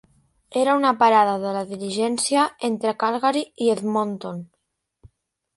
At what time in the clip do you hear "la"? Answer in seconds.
1.57-1.61